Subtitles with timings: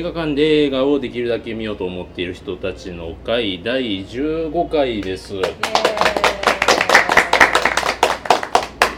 [0.00, 5.34] 映画館で映画をできるだけ見ようと思っている人たちの会第15回です。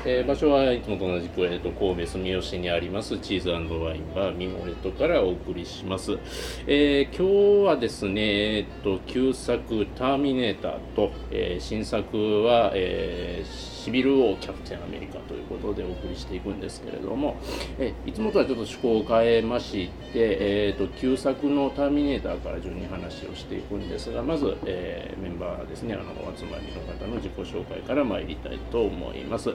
[0.05, 6.19] えー場所はいつもと同じく、えー、と神戸住吉にありますチーズワインバーミモレットからお送りします、
[6.67, 17.37] えー今日はですね、えー、と旧作「ターミネーターと」えー新作は、えーシビル王キャプテンアメリカということでお送りしていくんですけれども、
[17.81, 29.51] えいつもとはちょっと趣向を変えまして、えー、と旧作の「ターミネーター」から順に話をしていくんですがまず、えーメンバーですねあのお集まりの方の自己紹介から参りたいと思います、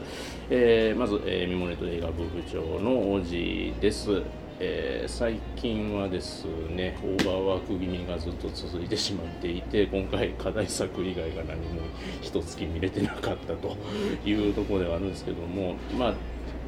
[0.49, 4.23] えーまず、えー、ミモネット映画部部長の王子です。
[4.59, 11.81] えー最近はですねオーバーワーク気味がずっと続いてしまっていて今回課題作以外が何も
[12.21, 13.77] 一月見れてなかったと
[14.25, 16.13] いうところではあるんですけどもまあ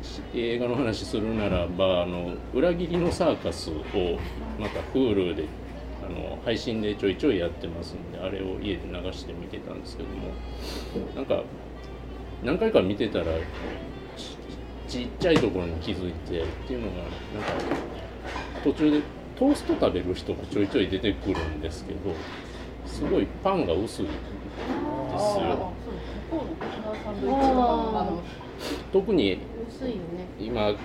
[0.01, 3.73] し映画の話するならばあの裏切りのサーカスを
[4.57, 5.45] また Hulu で
[6.05, 10.31] あの配信でちょいちょいやってますんであれを家で流して見てたんですけども
[11.15, 11.43] なんか
[12.43, 13.25] 何回か見てたら
[14.89, 17.09] ちちっちゃいところに気づいてっていうのがなんか
[18.63, 19.01] 途中で
[19.37, 21.99] トースト食べる人がちょいちょい出てくるんですけど
[22.87, 25.73] すごいパンが薄いですよ
[28.91, 29.39] 特に。
[30.39, 30.75] 今こ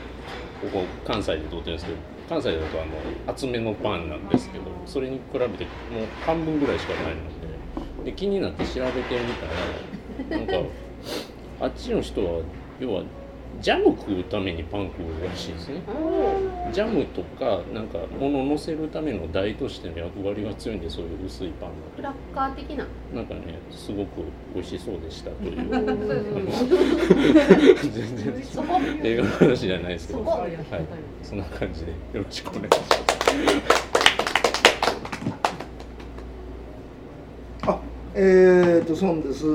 [0.73, 2.93] こ関西で撮ってるんですけど関西だとあの
[3.27, 5.57] 厚めのパンなんですけどそれに比べてもう
[6.25, 7.23] 半分ぐらいしかないの
[8.05, 9.33] でで気になって調べてみ
[10.29, 10.71] たらなんか
[11.61, 12.43] あっちの人は
[12.79, 13.03] 要は
[13.61, 15.81] ジャム食うためにパン食うらしいですね。
[16.73, 22.85] ジャムとかなんか物を乗せるための台としての役割が強いんでそういう薄いパンクラッカー的な。
[22.85, 24.23] がなんかねすごく
[24.55, 25.55] 美味しそうでしたという。
[27.91, 28.35] 全然。
[29.03, 30.51] 映画の話じゃないですけど、はい、
[31.23, 33.05] そんな感じでよろしくお願いします。
[37.67, 37.81] あ
[38.15, 39.47] えーとそうです。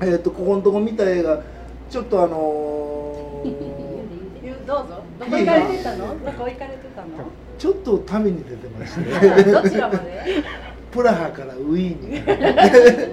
[0.00, 1.42] えーとここのとこ見た映画
[1.90, 5.02] ちょっとあのー、 どうぞ。
[5.18, 6.06] どこ行かれてたの？
[6.24, 7.08] どこ行かれてたの？
[7.58, 8.94] ちょっと旅に出てまし
[9.42, 10.02] てどちらまで？
[10.92, 12.16] プラハからウィーンに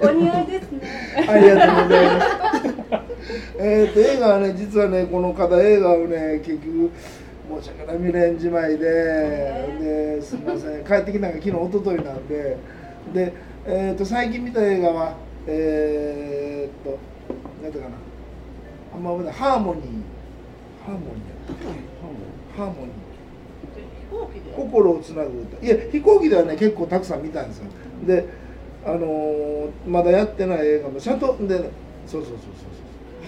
[0.06, 0.80] お似合いですね。
[1.28, 2.26] ありがとうございます。
[3.58, 6.90] えーと映画はね実はねこの課題映画をね結局
[7.60, 8.84] 申し訳ない未練じまいで
[9.80, 12.56] ですみません帰ってきたのが昨日一昨日なんで
[13.14, 13.32] で、
[13.66, 15.14] えー、と最近見た映画は
[15.46, 16.98] えー、っと
[17.62, 17.94] 何だかな
[18.96, 19.38] あんま覚えてない。
[19.38, 19.84] ハーモニー。
[20.86, 23.06] ハーモニーハーモニー。
[24.00, 24.52] 飛行機で。
[24.56, 25.66] 心をつなぐ歌。
[25.66, 27.64] いや飛行機ではね結構たくさん見たんですよ。
[28.06, 28.26] で
[28.86, 32.28] あのーまだやってない映画もちゃんとでそうそうそうそう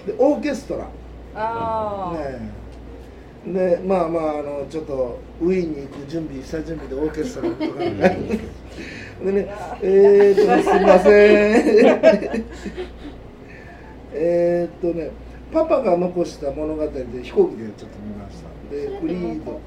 [0.07, 0.17] そう。
[0.17, 0.87] でオーケストラ。
[1.35, 2.17] ああ。
[2.17, 2.39] ね
[3.47, 3.53] え。
[3.53, 8.39] でまあまああのちょっとウィーンに行く準備下準備でオーケストラとかね。
[9.23, 9.49] でね
[9.83, 12.45] えー、っとねすいません。
[14.15, 15.11] えーっとね
[15.53, 19.61] パパが残した物語で飛行機でちょっと見ましたでクリード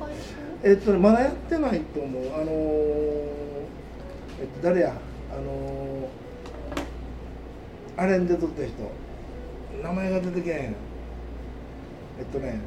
[0.63, 2.33] えっとね、まだやってないと思う。
[2.35, 2.51] あのー、
[4.41, 4.93] えっと、誰や、
[5.31, 8.71] あのー、あれに出とった人。
[9.81, 10.53] 名前が出てけん。
[10.53, 10.75] え
[12.21, 12.59] っとね。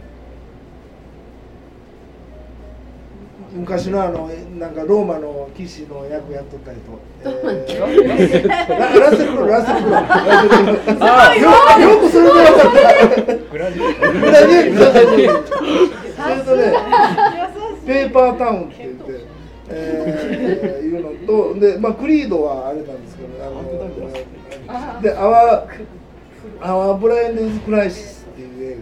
[3.54, 4.28] 昔のあの
[4.58, 6.80] なんかローマの騎士の役やっとった人。
[7.24, 13.34] えーラセルクラッセルクロよよくそれで分かった。
[13.52, 13.92] グラジュエ
[14.30, 15.46] ラジュエート
[16.44, 16.72] それとね。
[17.86, 19.26] ペーパータウンって言って、
[19.68, 25.66] えー、いうのとで、まあ、クリードはあれなんですけどあので「アワ
[26.60, 28.78] アワブラインド・イズ・クライシス」っていう映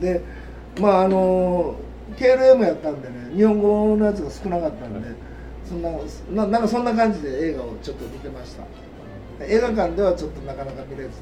[0.00, 0.22] 画で
[0.80, 1.76] まああの
[2.20, 5.08] KLM やったんでね日本語のやつが少なかったんで
[5.64, 5.90] そんな
[6.34, 8.64] ななんかそんな感じで映画をちょっと見てました。
[9.42, 11.14] 映画館ではちょっとなかなか見れずで。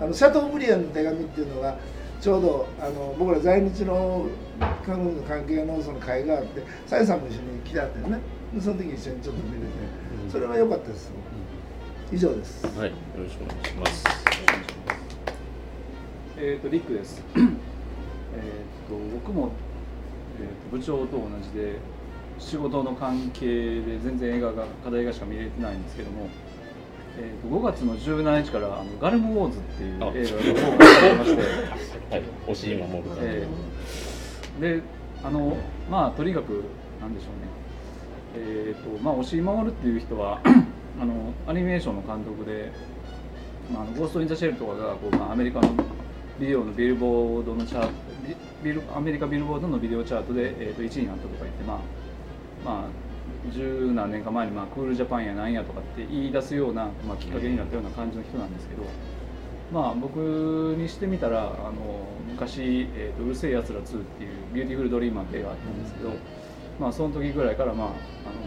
[0.00, 1.76] あのシャトーブリアンの手紙っていうのが
[2.20, 4.26] ちょうどあの僕ら在日の
[4.86, 8.20] 韓国の関係のその会があってサイさんも一緒に来てあったよね。
[8.54, 9.66] でその時一緒にちょっと見れて
[10.30, 11.12] それは良かったです。
[12.12, 12.66] 以上です。
[12.78, 14.04] はい、よろしくお願いします。
[16.38, 17.22] えー、とリックです。
[17.34, 19.50] えー、と僕も、
[20.70, 21.78] 部長と同じで
[22.38, 26.28] 仕事の関係で全然映画が課題映画しか見れてないんですけども、
[27.18, 33.18] えー、と5月の17日からあのガルムウォーズっていう映画が公開されまして、はい、押井守さん。
[33.20, 34.60] えー。
[34.60, 34.82] で
[35.24, 35.56] あの
[35.90, 36.64] まあとにかく
[37.00, 37.56] なんでしょうね。
[38.38, 40.40] えっ、とまあ押井守っていう人は
[41.00, 42.70] あのアニメーションの監督で
[43.72, 45.68] 「まあ、ゴースト・イン・ザ・シェル」とかがこう、まあ、アメリカの
[46.38, 47.90] ビデオのビルボードのチャート
[48.26, 51.78] ビビルアメリカビルボードのビデオチャートで、えー、と1位になったとか言ってまあ
[52.64, 53.06] まあ
[53.52, 58.82] 十何年か前に、まあ、クールジャパンやなんやとかって言い出すような、まあ、きっかけになったような感じの人なんですけど、
[59.72, 60.16] まあ、僕
[60.76, 66.10] にしてみたらあの昔、えーと「うる星やつら2」っていう「ビューティフル・ドリーマー」って映画あったんですけど、
[66.80, 67.88] まあ、その時ぐらいから、まあ、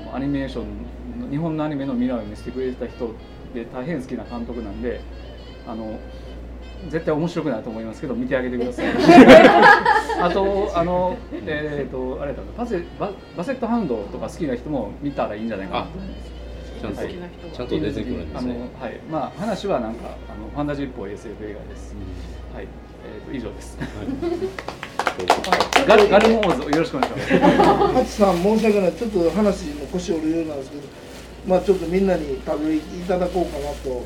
[0.05, 3.13] あのアニメーション日本のアニメの未来を見せてくれてた人
[3.53, 5.01] で大変好きな監督なんで
[5.67, 5.99] あの
[6.87, 8.87] 絶対面白くないと思いますけど見てあげてください。
[10.21, 16.21] あとあのえっ、ー、とあれだバセババセットハウンドとか好きな人も見たらいいんじゃないかなと思います。
[16.79, 17.13] ちゃんと、はい、
[17.53, 18.69] ちゃんと出てくるんですね。
[18.79, 18.99] はい。
[19.11, 21.97] まあ話はなんかあのファンタジーっぽい SF 映画です、う
[22.53, 22.67] ん、はい。
[23.05, 23.89] えっ、ー、と以上です、はい、
[25.87, 27.37] ガルガルモーズよろしくお願いします。
[27.39, 28.93] ハチさん申し訳ない。
[28.93, 30.83] ちょっと話も腰折るようなんですけど
[31.47, 34.05] まあちょっとみんなに食べいただこうかなと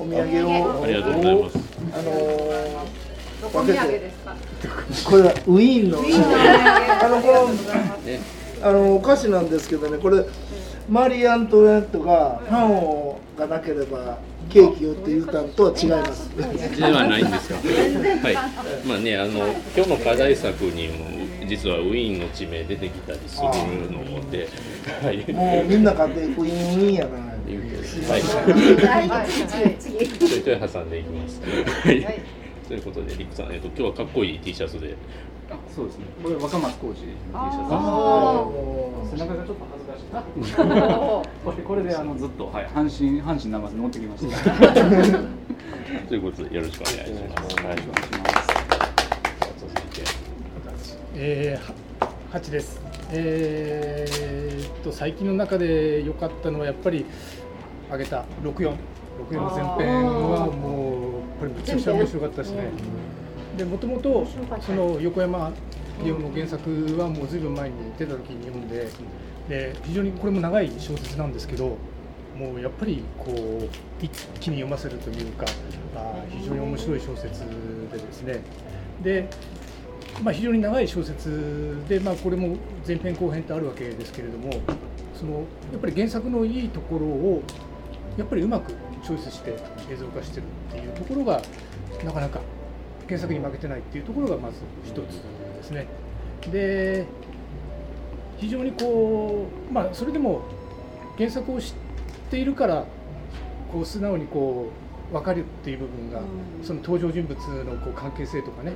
[0.00, 1.58] お土産をありがとうございます
[1.92, 3.00] あのー
[3.40, 4.36] どこ土産ですか？
[5.10, 5.98] これはウィーンの。
[5.98, 7.48] あのこ
[8.62, 10.22] の、あのお菓子なんですけどね、これ
[10.90, 14.18] マリー・アントワネットがパンをがなければ
[14.50, 16.28] ケーキをって言ったのとは違います。
[16.36, 17.54] ではないんですか？
[17.56, 18.34] はい。
[18.86, 21.06] まあね、あの今日の課題作にも
[21.48, 23.46] 実はウィーンの地名出てきたりする
[23.90, 24.48] ので、
[25.02, 25.32] はい。
[25.32, 27.06] もうみんな勝手ウィーンウィーンや
[27.44, 28.10] な。
[28.10, 28.22] はい。
[28.22, 30.42] ちょい。
[30.42, 30.68] ちょい。
[30.68, 31.04] 挟んでい。
[31.04, 31.40] きます。
[31.42, 32.04] はい。
[32.68, 32.78] とい。
[32.78, 34.36] うことで、リクさん、えっと、今日はかっこい。
[34.36, 34.38] い。
[34.40, 34.96] T シャツで。
[35.50, 36.04] あ、そうですね。
[36.22, 37.74] これ若松浩二 T シャツ。
[37.74, 38.46] あ
[39.10, 40.54] 背中がちょっと恥ずかしい。
[41.44, 44.50] これ、これで、あの、ずっと、はい、阪神、阪神ナマズ乗ってきました。
[46.08, 46.18] とい。
[46.18, 46.96] うことで、よろしくお願い。
[46.96, 47.22] します。
[47.22, 47.78] よろしくお願い。
[47.80, 48.10] します。
[49.58, 49.76] 続い。
[49.90, 50.04] て。
[51.14, 52.89] えー、八です。
[53.12, 57.04] えー、っと、最近の中で良かったのは、やっぱり。
[57.90, 58.76] 上げた六四。
[59.18, 62.70] 僕の前編はもうこれめちゃくちゃ面白かったですね。
[63.56, 64.26] でもともと
[64.60, 65.52] その横山
[66.02, 68.88] リオの原作はもうずいぶん前に出た時に読んで
[69.48, 71.76] で非常にこれも長い小説なんですけど
[72.38, 73.68] もうやっぱりこう
[74.02, 74.08] 一
[74.38, 75.44] 気に読ませるというか
[75.96, 77.40] あ非常に面白い小説
[77.90, 78.40] でですね
[79.02, 79.28] で、
[80.22, 84.50] まあ、非常に長い小説で、まあ、これも前編後編ってあるわけですけれども
[85.14, 87.42] そのやっぱり原作のいいところを
[88.18, 88.72] やっぱりうまく
[89.02, 89.56] チョイスして
[89.90, 91.40] 映像化してるっていうところが
[92.04, 92.40] なかなか
[93.06, 95.86] 原作に負けてないっていうところがまず一つですね。
[96.50, 97.06] で
[98.38, 100.42] 非常にこうまあそれでも
[101.18, 101.74] 原作を知っ
[102.30, 102.86] ているから
[103.72, 104.70] こう素直にこ
[105.10, 106.20] う分かるっていう部分が、
[106.62, 108.74] その登場人物のこう関係性とかね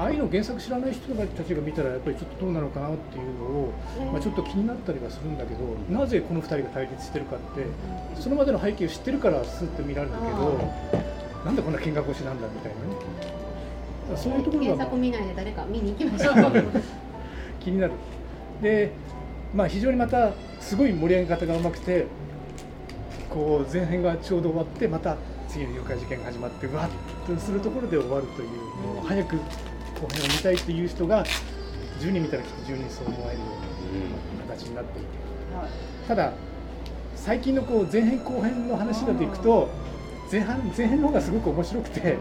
[0.00, 3.72] ああいうの原作知らない人たちが見たらやっぱりちょっとどうなのかなっていうのを、
[4.10, 5.60] まあ、ちょっと気になったりはするんだけど
[5.90, 7.66] なぜこの2人が対立してるかって
[8.18, 10.58] そのまでの背景を知ってるからスッと見られるけど
[11.44, 14.16] なんでこんな見学推しなんだみたいなね。
[14.16, 16.34] そういうところが、まあ、原作見ないで誰か見に行きましょう。
[17.60, 17.92] 気になる。
[18.62, 18.92] で
[19.54, 22.06] まあ非常にまたすごい盛り上げ方がうまくて
[23.28, 25.16] こう前編がちょうど終わってまた
[25.46, 29.36] 次の妖怪事件が始まってわっとするところで終わるというもう早く
[30.00, 31.24] 後編を見たいっていう人が
[32.00, 33.44] 10人見たらきっと10人そう思えるよ
[34.34, 35.08] うな形になっていて、
[36.08, 36.32] ただ
[37.14, 39.68] 最近のこう前編後編の話だといくと
[40.32, 42.16] 前半前編の方がすごく面白くて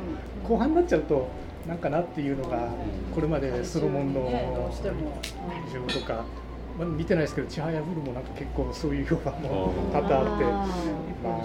[0.48, 1.30] 後半になっちゃうと
[1.68, 2.70] なんかなっていうのが
[3.14, 4.22] これまでソロモンの
[4.72, 4.84] 事
[5.94, 6.26] 情とか。
[6.78, 10.46] まあ、見てないですけど、ちはやふるもなんか結構そういう評判も多々あって、
[11.22, 11.44] まあ、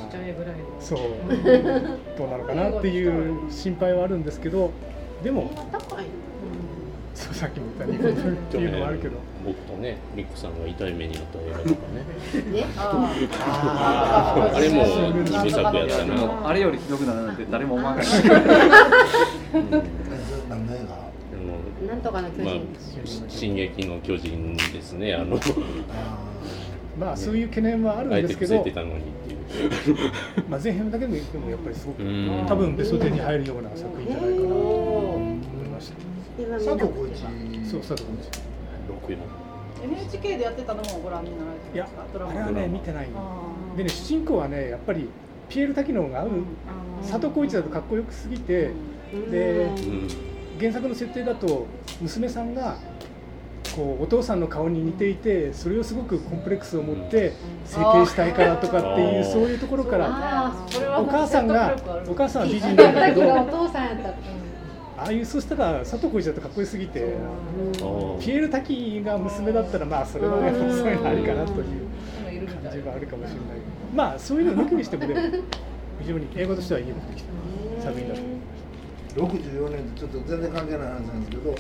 [0.79, 0.99] そう、
[2.17, 4.71] どうなのかなっていう心配はあるんですけど、
[5.25, 5.51] でも。
[7.15, 11.77] そうさっきも言った日本っていうのもあるけど、僕とねミックさんが痛い目になった映画とかね。
[12.77, 14.85] ああれも
[15.23, 16.49] 二部作やったな。
[16.49, 18.07] あれよりひどくなるなんて誰も思わない。
[21.87, 22.51] なんとかの巨人、ま
[23.27, 25.39] あ、進撃の巨人ですねあの。
[26.99, 28.67] まあそういう懸念はあるんですけど、
[30.49, 32.03] まあ前編だけでもやっぱりすごく
[32.49, 34.84] 多分ベスト10に入るような作品じゃないかなと。
[36.37, 37.71] 佐藤浩市。
[37.71, 38.31] そう佐藤浩市。
[38.89, 39.17] 六位
[39.85, 42.29] NHK でやってたのもご覧になられてますか？
[42.29, 43.09] あれはね見てない。
[43.77, 45.09] でね主人公はねやっぱり
[45.49, 46.29] ピエール滝野が合う。
[47.03, 48.71] 佐藤浩市だとかっこよくすぎて
[49.31, 49.69] で
[50.59, 51.67] 原作の設定だと
[52.01, 52.77] 娘さんが
[53.77, 57.33] こうお父さんの顔に似ていてそれをすごくコンプレックスを持って
[57.67, 60.55] 整形したいからとかっていうそういうところから
[60.99, 61.77] お母さんが
[62.09, 63.23] お母さんは美人なんだけど
[65.05, 67.01] ああいうそしたら佐藤浩市だとかっこよすぎて
[68.21, 73.41] ピエール滝が娘だったらまあそれはやっぱそういうのあるかなという感じはあるかもしれない。
[73.95, 75.15] まあそういうの抜きにしてもね
[76.01, 79.45] 非常に英語としてはいいよくできた作品だと思います。
[79.45, 81.55] 64年ってちょっと全然関係ない話なんですけど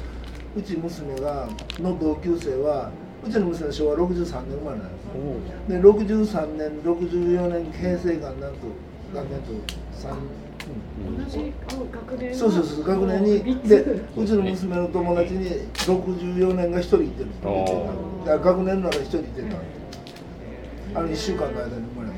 [0.56, 1.48] うち娘が
[1.80, 2.90] の同級生は
[3.24, 5.04] うちの娘は昭和63年生まれなんです
[5.68, 8.66] で63年64年平成元年と
[9.12, 9.52] 元年と
[10.08, 10.14] 3
[10.64, 11.52] 同じ
[11.92, 13.56] 学年そうそうそう学年に。
[13.68, 13.84] で
[14.16, 17.30] うちの娘の友達に64年が1人いてる
[18.24, 19.56] だ学年なら1人いてた。
[20.98, 22.14] あの1週間の間に生まれた。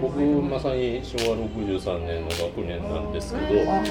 [0.00, 3.82] 僕まさに昭和63年の学年なんですけど、あう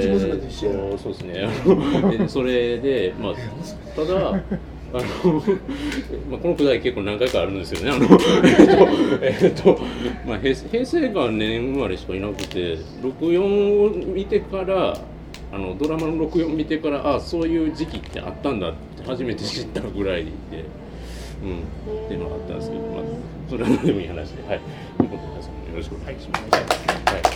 [0.00, 0.72] ち娘と一緒や。
[0.90, 2.28] そうそうですね。
[2.28, 3.34] それでまあ
[3.94, 4.42] ただ
[4.92, 5.02] あの
[6.30, 7.90] まあこのくだり結構何回かあるんですよね。
[7.90, 8.06] あの
[9.22, 9.80] えっとえっと
[10.26, 14.98] まあ平成平成元年生まれしかいなくて64を見てから
[15.52, 20.30] あのドラマの64見てからあそういう時期ってあったんだって初めて知ったぐらいで、
[21.42, 23.02] うんっていうのがあったんですけど、まあ
[23.48, 24.60] それは何でもいい話で、はい。
[24.98, 26.42] ということで皆さんよろしくお願いします。
[26.52, 27.29] はい。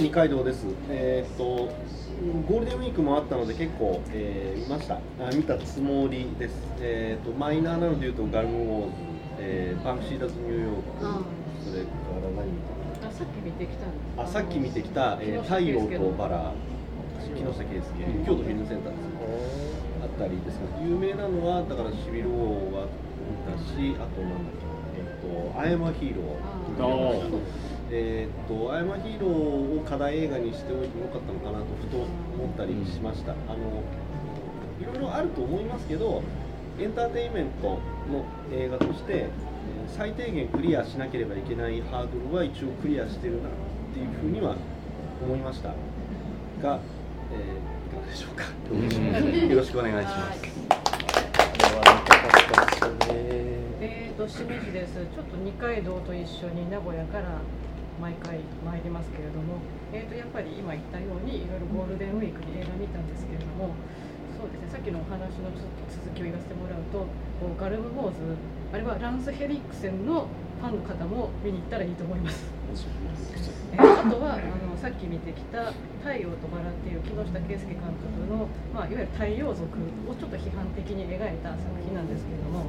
[0.00, 0.66] 二階堂です。
[0.88, 1.72] えーっと
[2.48, 4.96] ゴールデンウィークもあったので結構、えー見ました。
[4.96, 5.00] あ
[5.34, 6.54] 見たつもりです。
[6.80, 8.92] えーっとマイナーなので言うとガルムウォーズ、
[9.38, 10.82] えー、バンクシー・ダズ・ニューヨーク、
[11.64, 11.88] それか
[12.20, 12.58] ら何見
[12.98, 16.52] たかあさっき見てきたあさっき見てきた、えー、太陽とバラ。
[17.20, 17.84] 木下圭介。
[18.26, 19.04] 京都フィルムセンターです。
[20.02, 20.56] あったりです。
[20.56, 22.86] が有名なのはだからシビル・ウォーは
[23.46, 26.16] 見たしあとなんだっけえっとアイアムアヒー。
[26.16, 27.40] ロー。
[27.92, 32.06] えーっと、アイアムアヒーローを課題映画にしておいてもよかったのかなとふと思
[32.54, 33.32] ったりしました。
[33.32, 33.82] あの
[34.80, 36.22] いろいろあると思いますけど、
[36.78, 39.28] エンターテインメントの映画として、えー
[39.96, 43.52] 最低限クリアしなければいけないハードルは一応クリアしてるなっ
[43.92, 44.54] ていうふうには
[45.20, 48.44] 思いましたが、えーいかがでしょうか。
[49.52, 50.42] よろしくお願いします。
[53.10, 54.94] えーと清水です。
[54.94, 57.40] ちょっと二階堂と一緒に名古屋から
[58.00, 59.60] 毎回参りますけれども、
[59.92, 63.76] えーとやっぱり今言ったようにいろいろゴールデンウィークに映画見たんですけれども、
[64.40, 64.72] そうですね。
[64.72, 68.40] さっきのお話のちょっと続きを言わせてもらうと、こうガルムボーズ
[68.72, 70.26] あれはランスヘリックセンの
[70.60, 72.44] ファンの方も見に行ったらいいと思います。
[73.72, 79.62] えーあとはあのさっき見てきた「太陽とバラ」っていう木下圭介監督の、まあ、いわゆる太陽族
[80.08, 82.64] をちょっと批判的に描いた作品なんですけれども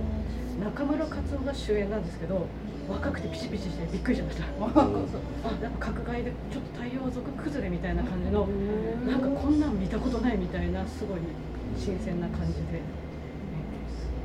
[0.60, 2.46] 中村克夫が主演なんですけど
[2.90, 4.44] 若くてピチピチしてびっくりしました。
[4.52, 8.48] あなんか角界でちょっと太陽族崩れみたいな感じの
[9.08, 11.20] なんかこんなん見たことないみたいなすごい
[11.78, 12.84] 新鮮な感じで、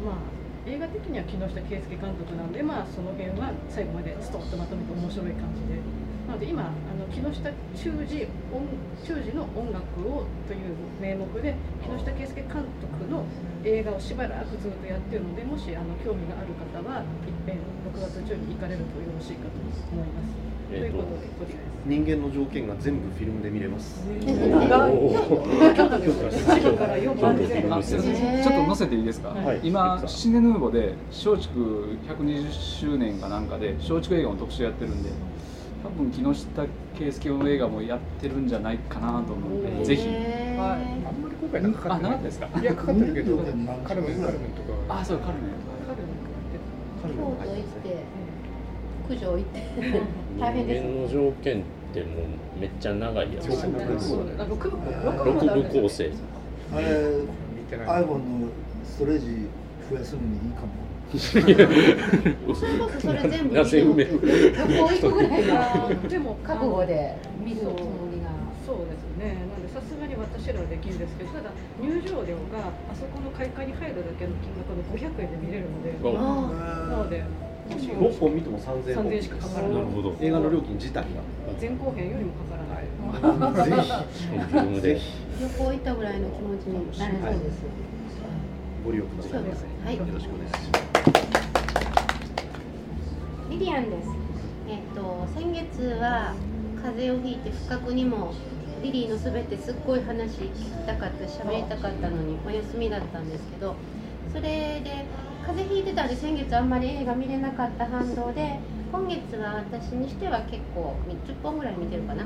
[0.05, 5.79] まあ映画的には木下圭介監督なんでまあその辺は最後までストッとまとめて面白い感じで
[6.27, 7.55] なので今あの木下忠
[8.03, 8.67] 治音
[9.07, 11.55] 忠治の音楽をという名目で
[11.87, 13.23] 木下圭介監督の
[13.63, 17.07] 映画をしばらくずっとやってるのでもしあの興味がある方はいっ
[17.47, 19.55] ぺん6月中に行かれるとよろしいかと
[19.95, 20.56] 思います。
[20.71, 21.05] とえーと。
[21.87, 24.03] 人間の条件が全部フィルムで見れます。
[24.21, 26.51] 京都です。
[26.51, 29.61] 1部から4番全部あすいませんちょっと載せていいですか、はい。
[29.63, 35.11] 今シネヌーボで松竹120周年かなんかで松竹映画の特集やってるんで
[35.85, 36.67] 多分木下
[36.99, 40.09] 圭介の映画もやってるんじゃないかなと思うんでぜひ。
[40.09, 40.17] あん
[40.59, 42.49] まり今回なんかかってないですか？
[42.61, 43.37] いやかかってるけど。
[43.37, 45.01] カルメンカルメンとか。
[45.01, 45.53] あそうカルメン。
[47.07, 47.37] 京都行っ
[47.85, 48.03] て
[49.09, 49.63] 九条行って。
[50.41, 53.51] 大変です人間の条件ってもうめっちゃ長いやつ。
[53.53, 53.71] そう
[54.39, 56.11] あ六部構成。
[56.73, 56.87] あれ
[57.57, 58.49] 見てない iPhone の
[58.85, 59.49] ストレージ
[59.89, 60.87] 増やすのにいいかも。
[61.15, 61.55] それ
[62.45, 63.95] こそそれ全部旅行行
[65.01, 65.45] くぐらい
[65.89, 67.71] のでも覚悟で見るつも
[68.13, 68.27] りが。
[68.67, 69.47] そうですね。
[69.47, 77.23] なんでさすがに私らはできるんですけど、ただ入場料があそこの会館に入るだけの金額の500円で見れるので、あなので
[77.69, 79.75] 6本見ても3000 3000円しかかからない。
[79.75, 80.17] なるほど。
[80.21, 81.09] 映画の料金自体が。
[81.61, 82.85] 前後編よりもかからない。
[83.65, 84.05] ぜひしかも
[84.43, 85.01] フィルムで。
[85.41, 87.63] 旅行行ったぐらいの気持ちになれそうです。
[88.85, 89.33] ご利用ください。
[89.33, 89.65] そうです。
[89.85, 89.97] はい。
[89.97, 90.71] よろしくお願いします。
[93.51, 94.09] リリアンです。
[94.69, 96.35] えっと先月は
[96.83, 98.35] 風邪をひいて不覚にも
[98.83, 103.75] リリーのすべてすっごい話聞きたかった喋りたかったのにお休みだったんですけど、
[104.33, 104.43] それ
[104.81, 105.07] で
[105.47, 108.59] 風邪ひいてたんで先月あんまり映画見れなかった反動で
[108.91, 112.25] 今月は私にしては結構10本ぐらい見てるかな。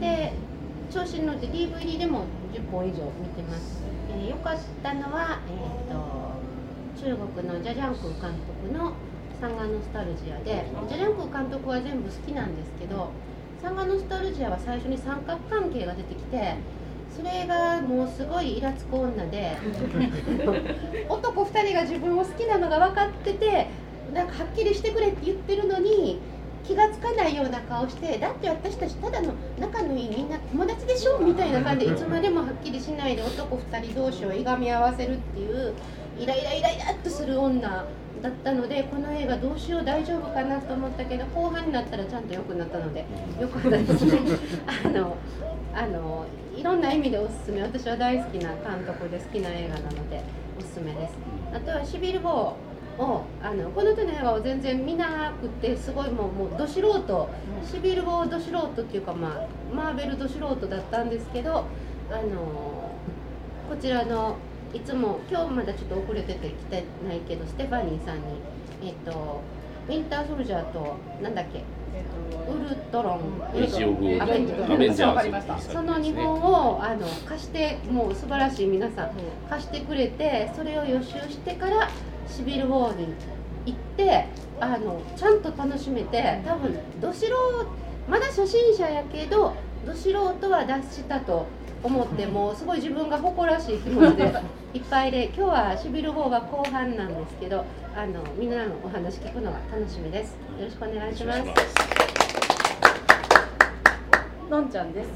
[0.00, 0.32] で
[0.90, 3.80] 調子に乗って DVD でも10本以上見てます。
[4.10, 5.52] えー、よかったのはえ
[5.84, 8.92] っ、と中国のジャジャンク監督の
[9.40, 13.10] 「サンガノスタルジアで」ジャジャンク監督は全部好きなんですけど
[13.62, 16.56] 「サンガノスタルジア」は最初に三角関係が出てきて
[17.18, 19.56] それがもうすごいイラつく女で
[21.10, 23.66] 男2人が自分を好きなのが分かってて
[24.14, 26.20] なんかはっきりしてくれって言ってるのに
[26.64, 35.72] 気がつかないような顔してだって私たちただの仲のいいみんな友達でしょみたいな感じでいつまでもはっきりしないで男2人同士をいがみ合わせるっていう
[36.20, 37.84] イライライライラっとする女
[38.22, 43.04] だったのでこの映画どうしよう大丈夫かなと思ったけど後半になったらちゃんと良くなったので
[43.40, 44.18] よかったですね
[44.84, 45.16] あの
[45.78, 47.62] あのいろんな意味でおすすめ。
[47.62, 50.20] 私は大好きな監督で好きな映画なので
[50.58, 51.14] おすすめです。
[51.54, 57.28] あとはシビル・ボーをあのこの手の映画を全然見なくてすごいもうもうど素人。
[57.64, 61.58] シビル・ボーど素人っていうかまあマーベルど素人だったんですけど
[62.10, 62.90] あの
[63.70, 64.34] こちらの
[64.74, 68.22] いつも今日まだちょっと遅れてて来てないけどステファニーさんに
[68.82, 69.42] えっ、と
[69.88, 71.62] ウィンターソルジャーとなんだっけ
[72.48, 73.20] ウルトロン。
[73.54, 75.72] エイジオブアベンジャーズ。
[75.72, 79.10] その日本をあの貸してもう素晴らしい皆さん
[79.48, 81.88] 貸してくれてそれを予習してから
[82.26, 83.14] シビル・ウォーに
[83.66, 84.26] 行って
[84.60, 87.34] あのちゃんと楽しめて多分ど素人
[88.08, 89.54] まだ初心者やけど
[89.86, 91.46] ど素人は脱したと
[91.82, 94.32] 思ってもうすごい自分が誇らしい気持ちで
[94.74, 97.64] いっぱいで今日はシビル・ウォーが後半なんですけど
[97.96, 102.08] あのみんなのお話聞くのが楽しみですよろしくお願いします。
[104.50, 105.10] のんちゃんです。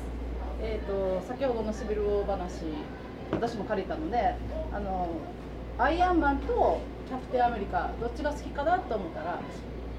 [0.61, 2.65] えっ、と先ほどのシビル王話、
[3.31, 4.35] 私も借りたので、
[4.73, 5.09] あの
[5.79, 9.41] アイアンマンとキャプテンアメリカどっちが好きかなと思ったら、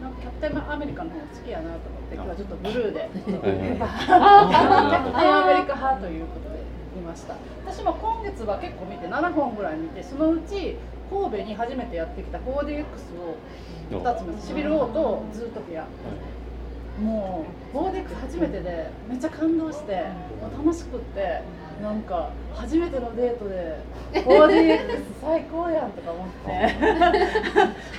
[0.04, 6.60] なんかキャプテンアメリカの方が好きやなと思って今日はちょっとブルーで、キャプテンアメリカ派ということで
[6.94, 7.36] 見ました。
[7.66, 10.76] 私も今月は結構見て7本ぐらい見て、そのうち
[11.10, 12.84] 神戸に初めてやってきた 4DX
[13.16, 13.38] を
[13.92, 15.88] 2つ目、シビル王とズートピア。
[17.02, 20.04] もうボーデック初めてでめっちゃ感動して
[20.40, 21.42] もう楽しくって
[21.82, 23.78] なんか初めてのデートで
[24.14, 26.76] 4DX 最高やんとか思って。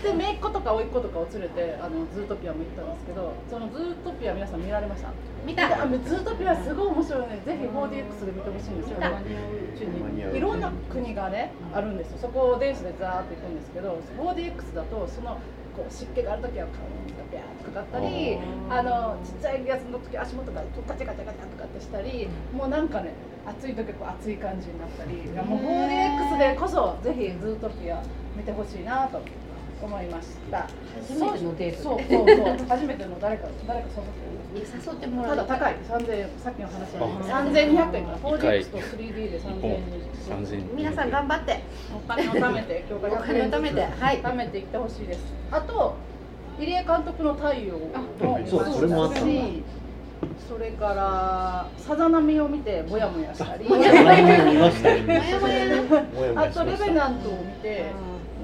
[0.09, 5.09] で姪っ子とか甥っ子とかを連れてあのズートピアも行ったんですけどそのズートピア皆さん見られました？
[5.44, 5.68] 見た。
[5.68, 8.98] であズートピアすごい面白いのでぜひ 4DX で見てほしいんですよ。
[10.35, 12.18] いろんな国がねあるんですよ。
[12.20, 15.38] そこを電車でザーッと行くんですけど 4DX だとその
[15.76, 18.38] こう湿気がある時は顔にビャーッとかかったり
[18.70, 23.12] あのちっちゃいやつの時足元がガチャガチャガチャとかってしたりもうなんかね
[23.44, 28.02] 暑い時はこう暑い感じになったりもう 4DX でこそぜひズートピア
[28.37, 29.20] 見てほしいなと
[29.83, 30.68] 思いました
[31.09, 35.77] 初めてのデートそうそうそう初めての誰か誰か誘って誘ってもらうただ高い。
[35.88, 36.99] 3000円さっきの話あ。
[37.43, 38.05] に3200円。
[38.07, 38.61] から一回。
[38.62, 39.61] 4DX と 3D で一本。
[39.61, 39.83] 3000円
[40.29, 40.77] 三千。
[40.77, 41.61] 皆さん頑張って。
[41.95, 44.21] お金を貯めて今日からお金を貯めてはい。
[44.23, 45.21] 貯めていってほしいです。
[45.51, 45.95] あと
[46.59, 53.64] 入江監督の太陽も見そうそれもあったそれからさざ波を見てもやもやしたり。
[53.64, 53.93] 見ました。
[53.93, 57.87] もやもやもやもあとレベナントを見て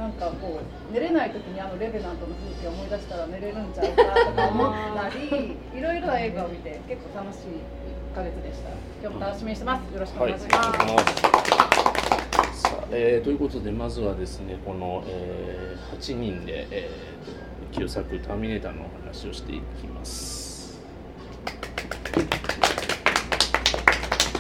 [0.00, 0.58] なんかこ
[0.90, 7.40] う寝れない時にあのレベナントの風景を思い出したら寝れるんちゃうかとか思ったりいろいろな映画を見て結構楽しい
[8.12, 8.70] 1ヶ月でした
[9.02, 9.92] 今日も楽しみにしてます。
[9.92, 10.42] よろしくおはい、願い。
[10.42, 10.62] しま
[12.54, 20.49] す、さあ、えーということでまずはですねこの、えー8人で、えーと旧作「ターミネーター」のお話をしていきます。